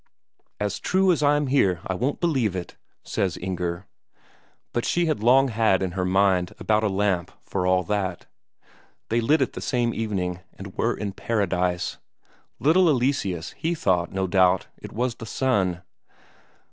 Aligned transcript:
"As 0.59 0.79
true 0.79 1.11
as 1.11 1.21
I'm 1.21 1.45
here 1.45 1.79
I 1.85 1.93
won't 1.93 2.19
believe 2.19 2.55
it," 2.55 2.75
says 3.03 3.37
Inger. 3.37 3.85
But 4.73 4.83
she 4.83 5.05
had 5.05 5.21
long 5.21 5.49
had 5.49 5.83
in 5.83 5.91
her 5.91 6.05
mind 6.05 6.55
about 6.57 6.83
a 6.83 6.89
lamp 6.89 7.31
for 7.39 7.67
all 7.67 7.83
that. 7.83 8.25
They 9.09 9.21
lit 9.21 9.43
it 9.43 9.53
the 9.53 9.61
same 9.61 9.93
evening, 9.93 10.39
and 10.55 10.75
were 10.75 10.95
in 10.97 11.11
paradise; 11.11 11.99
little 12.57 12.89
Eleseus 12.89 13.51
he 13.51 13.75
thought, 13.75 14.11
no 14.11 14.25
doubt, 14.25 14.65
it 14.77 14.91
was 14.91 15.13
the 15.17 15.27
sun. 15.27 15.83